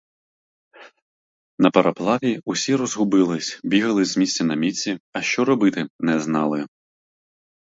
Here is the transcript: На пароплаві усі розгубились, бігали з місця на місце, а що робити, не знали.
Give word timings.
На 1.59 1.69
пароплаві 1.71 2.41
усі 2.45 2.75
розгубились, 2.75 3.59
бігали 3.63 4.05
з 4.05 4.17
місця 4.17 4.43
на 4.43 4.55
місце, 4.55 4.99
а 5.13 5.21
що 5.21 5.45
робити, 5.45 5.87
не 5.99 6.19
знали. 6.19 6.65